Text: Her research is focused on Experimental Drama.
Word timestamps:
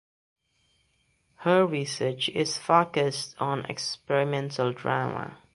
Her 1.35 1.63
research 1.63 2.27
is 2.29 2.57
focused 2.57 3.35
on 3.39 3.65
Experimental 3.65 4.73
Drama. 4.73 5.37